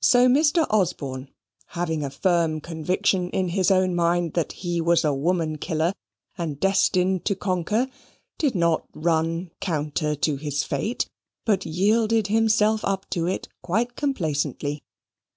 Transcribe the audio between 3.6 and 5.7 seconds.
own mind that he was a woman